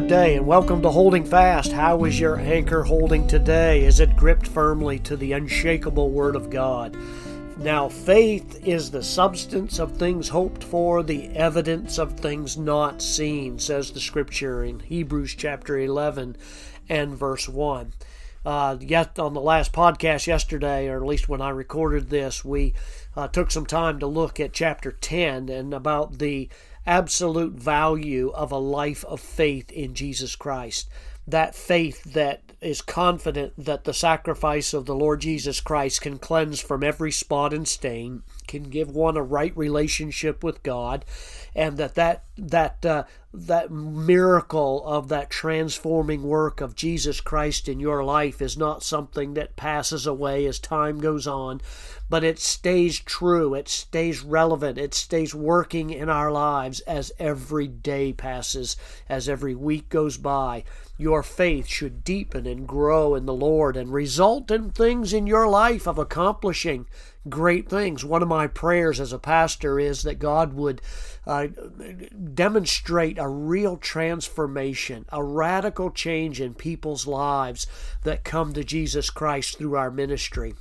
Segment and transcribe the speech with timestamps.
[0.00, 1.72] good day and welcome to Holding Fast.
[1.72, 3.84] How is your anchor holding today?
[3.84, 6.96] Is it gripped firmly to the unshakable Word of God?
[7.58, 13.58] Now, faith is the substance of things hoped for, the evidence of things not seen,
[13.58, 16.38] says the scripture in Hebrews chapter 11
[16.88, 17.92] and verse 1.
[18.44, 22.74] Uh, yet on the last podcast yesterday, or at least when I recorded this, we
[23.14, 26.48] uh, took some time to look at chapter 10 and about the
[26.86, 30.88] absolute value of a life of faith in Jesus Christ.
[31.26, 36.60] That faith that is confident that the sacrifice of the Lord Jesus Christ can cleanse
[36.60, 41.04] from every spot and stain, can give one a right relationship with God,
[41.54, 47.78] and that that that uh, that miracle of that transforming work of Jesus Christ in
[47.78, 51.60] your life is not something that passes away as time goes on,
[52.08, 57.68] but it stays true, it stays relevant, it stays working in our lives as every
[57.68, 58.76] day passes,
[59.08, 60.64] as every week goes by.
[60.98, 65.48] Your faith should deepen and grow in the Lord and result in things in your
[65.48, 66.86] life of accomplishing
[67.28, 68.04] great things.
[68.04, 70.80] One of my prayers as a pastor is that God would
[71.26, 71.48] uh,
[72.34, 77.66] demonstrate a real transformation, a radical change in people's lives
[78.04, 80.54] that come to Jesus Christ through our ministry.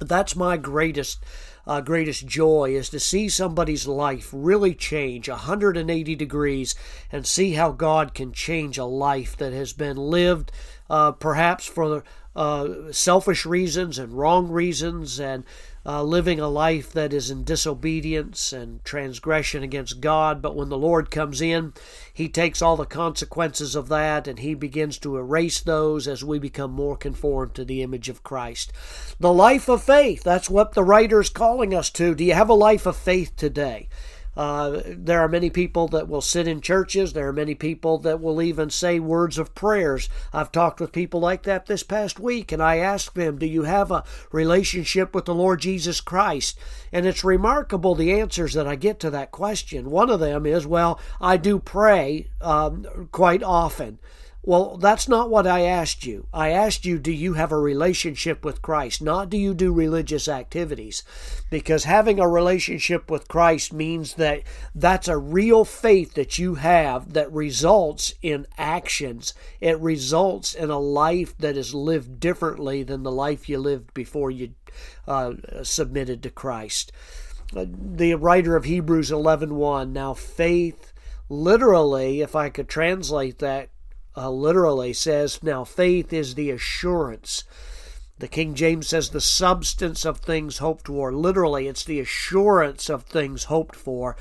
[0.00, 1.22] That's my greatest
[1.66, 6.74] uh, greatest joy is to see somebody's life really change 180 degrees
[7.10, 10.52] and see how God can change a life that has been lived
[10.90, 12.04] uh, perhaps for
[12.36, 15.44] uh, selfish reasons and wrong reasons and
[15.86, 20.40] uh, living a life that is in disobedience and transgression against God.
[20.40, 21.74] But when the Lord comes in,
[22.12, 26.38] He takes all the consequences of that and He begins to erase those as we
[26.38, 28.72] become more conformed to the image of Christ.
[29.20, 32.14] The life of faith, that's what the writer is calling us to.
[32.14, 33.88] Do you have a life of faith today?
[34.36, 37.12] Uh, there are many people that will sit in churches.
[37.12, 40.08] There are many people that will even say words of prayers.
[40.32, 43.62] I've talked with people like that this past week, and I asked them, Do you
[43.62, 46.58] have a relationship with the Lord Jesus Christ?
[46.92, 49.90] And it's remarkable the answers that I get to that question.
[49.90, 53.98] One of them is, Well, I do pray um, quite often.
[54.46, 56.26] Well, that's not what I asked you.
[56.30, 59.00] I asked you, do you have a relationship with Christ?
[59.00, 61.02] Not do you do religious activities?
[61.48, 64.42] Because having a relationship with Christ means that
[64.74, 69.32] that's a real faith that you have that results in actions.
[69.62, 74.30] It results in a life that is lived differently than the life you lived before
[74.30, 74.52] you
[75.08, 75.32] uh,
[75.62, 76.92] submitted to Christ.
[77.56, 80.92] Uh, the writer of Hebrews 11:1, now faith
[81.30, 83.70] literally, if I could translate that
[84.16, 87.44] uh, literally says, Now faith is the assurance.
[88.18, 91.12] The King James says the substance of things hoped for.
[91.12, 94.16] Literally, it's the assurance of things hoped for.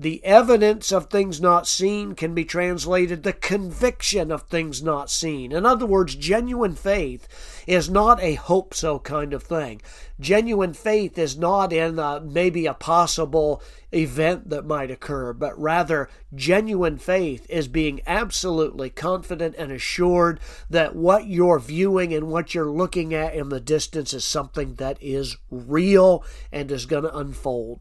[0.00, 5.50] The evidence of things not seen can be translated the conviction of things not seen.
[5.50, 7.26] In other words, genuine faith
[7.66, 9.82] is not a hope so kind of thing.
[10.20, 13.60] Genuine faith is not in a, maybe a possible
[13.90, 20.38] event that might occur, but rather genuine faith is being absolutely confident and assured
[20.70, 24.96] that what you're viewing and what you're looking at in the distance is something that
[25.00, 27.80] is real and is going to unfold.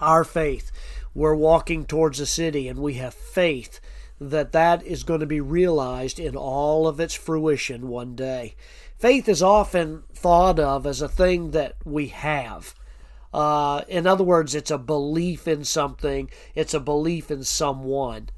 [0.00, 0.70] Our faith
[1.18, 3.80] we're walking towards a city and we have faith
[4.20, 8.54] that that is going to be realized in all of its fruition one day.
[8.98, 12.74] Faith is often thought of as a thing that we have.
[13.34, 18.28] Uh, in other words, it's a belief in something, it's a belief in someone.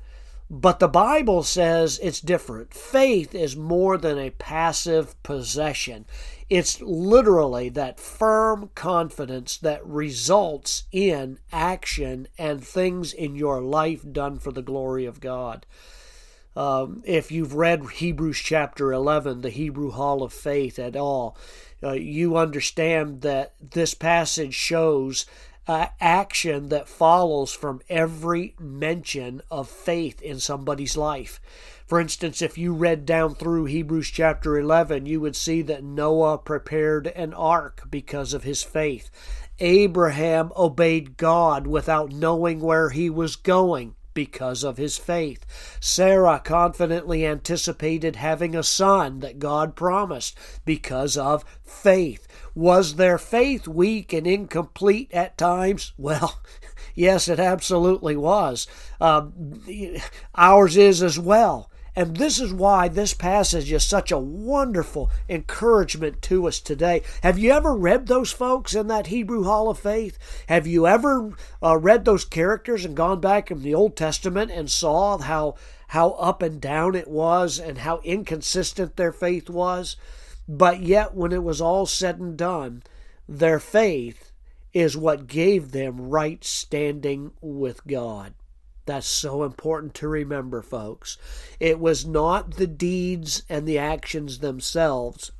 [0.52, 2.74] But the Bible says it's different.
[2.74, 6.06] Faith is more than a passive possession.
[6.48, 14.40] It's literally that firm confidence that results in action and things in your life done
[14.40, 15.66] for the glory of God.
[16.56, 21.36] Um, if you've read Hebrews chapter 11, the Hebrew Hall of Faith at all,
[21.80, 25.26] uh, you understand that this passage shows
[25.66, 31.40] uh, action that follows from every mention of faith in somebody's life.
[31.86, 36.38] For instance, if you read down through Hebrews chapter 11, you would see that Noah
[36.38, 39.10] prepared an ark because of his faith.
[39.58, 45.44] Abraham obeyed God without knowing where he was going because of his faith.
[45.80, 52.26] Sarah confidently anticipated having a son that God promised because of faith.
[52.54, 55.92] Was their faith weak and incomplete at times?
[56.00, 56.40] Well,
[56.94, 58.66] yes, it absolutely was.
[59.00, 59.60] Um,
[60.34, 61.69] ours is as well.
[61.96, 67.02] And this is why this passage is such a wonderful encouragement to us today.
[67.22, 70.18] Have you ever read those folks in that Hebrew Hall of Faith?
[70.48, 71.32] Have you ever
[71.62, 75.56] uh, read those characters and gone back in the Old Testament and saw how
[75.88, 79.96] how up and down it was and how inconsistent their faith was?
[80.48, 82.82] But yet, when it was all said and done,
[83.28, 84.32] their faith
[84.72, 88.34] is what gave them right standing with God.
[88.86, 91.16] That's so important to remember, folks.
[91.58, 95.32] It was not the deeds and the actions themselves,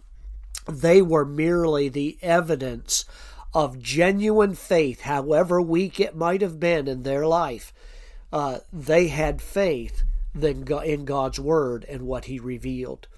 [0.69, 3.05] they were merely the evidence
[3.53, 7.73] of genuine faith, however weak it might have been in their life.
[8.33, 10.05] Uh, they had faith
[10.41, 13.09] in God's Word and what He revealed.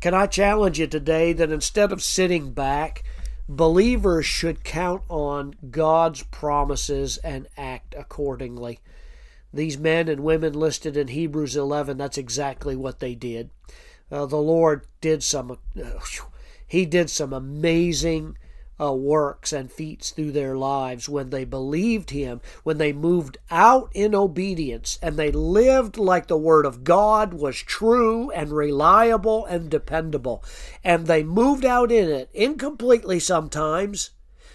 [0.00, 3.04] Can I challenge you today that instead of sitting back,
[3.48, 8.80] believers should count on God's promises and act accordingly?
[9.52, 13.50] These men and women listed in Hebrews 11, that's exactly what they did.
[14.10, 16.00] Uh, the Lord did some, uh,
[16.66, 18.36] He did some amazing
[18.80, 23.90] uh, works and feats through their lives when they believed Him, when they moved out
[23.92, 29.68] in obedience, and they lived like the Word of God was true and reliable and
[29.68, 30.42] dependable.
[30.82, 34.10] And they moved out in it, incompletely sometimes,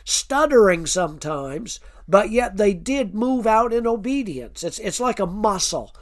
[0.06, 4.64] stuttering sometimes, but yet they did move out in obedience.
[4.64, 5.94] It's, it's like a muscle.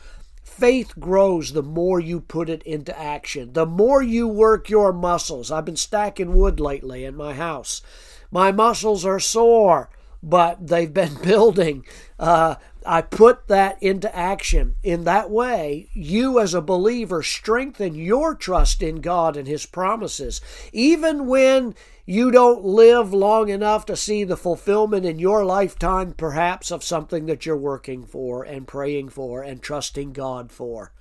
[0.43, 5.49] Faith grows the more you put it into action, the more you work your muscles.
[5.49, 7.81] I've been stacking wood lately in my house.
[8.29, 9.89] My muscles are sore,
[10.21, 11.85] but they've been building.
[12.19, 12.55] Uh,
[12.85, 14.75] I put that into action.
[14.83, 20.41] In that way, you as a believer strengthen your trust in God and His promises.
[20.71, 26.69] Even when you don't live long enough to see the fulfillment in your lifetime, perhaps,
[26.69, 30.91] of something that you're working for and praying for and trusting God for.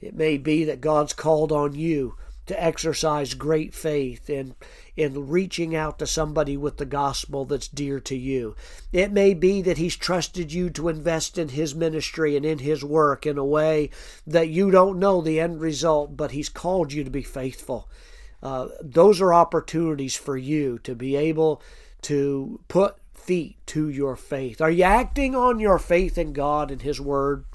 [0.00, 2.16] It may be that God's called on you
[2.46, 4.54] to exercise great faith in,
[4.96, 8.54] in reaching out to somebody with the gospel that's dear to you.
[8.92, 12.84] It may be that He's trusted you to invest in His ministry and in His
[12.84, 13.90] work in a way
[14.26, 17.88] that you don't know the end result, but He's called you to be faithful.
[18.44, 21.62] Uh, those are opportunities for you to be able
[22.02, 24.60] to put feet to your faith.
[24.60, 27.46] Are you acting on your faith in God and His Word?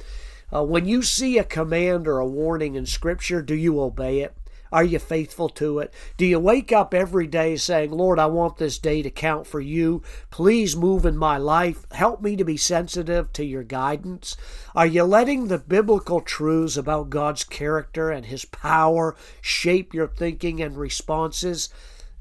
[0.51, 4.36] Uh, when you see a command or a warning in Scripture, do you obey it?
[4.71, 5.94] Are you faithful to it?
[6.18, 9.60] Do you wake up every day saying, Lord, I want this day to count for
[9.60, 10.04] you.
[10.30, 11.86] Please move in my life.
[11.92, 14.38] Help me to be sensitive to your guidance.
[14.75, 20.62] Are you letting the biblical truths about God's character and his power shape your thinking
[20.62, 21.69] and responses?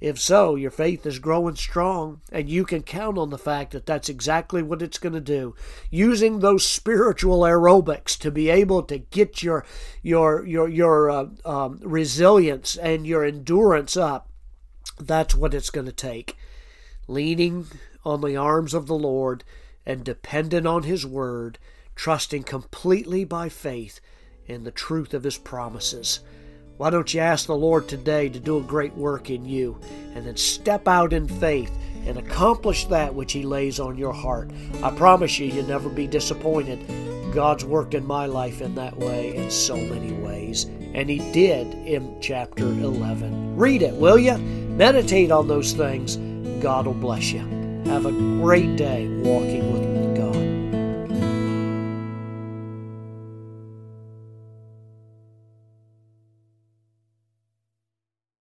[0.01, 3.85] If so, your faith is growing strong, and you can count on the fact that
[3.85, 5.57] that's exactly what it's going to do.
[5.91, 9.65] Using those spiritual aerobics to be able to get your
[10.03, 14.31] your your your uh, um, resilience and your endurance up,
[15.01, 16.37] that's what it's going to take.
[17.09, 17.67] Leaning
[18.05, 19.43] on the arms of the Lord
[19.85, 21.59] and dependent on His Word,
[21.97, 24.01] trusting completely by faith
[24.47, 26.21] in the truth of His promises.
[26.79, 29.81] Why don't you ask the Lord today to do a great work in you
[30.15, 31.77] and then step out in faith
[32.07, 34.49] and accomplish that which He lays on your heart?
[34.81, 36.79] I promise you, you'll never be disappointed.
[37.35, 41.75] God's worked in my life in that way in so many ways, and He did
[41.75, 43.57] in chapter 11.
[43.57, 44.39] Read it, will you?
[44.39, 46.17] Meditate on those things.
[46.63, 47.41] God will bless you.
[47.87, 49.88] Have a great day walking with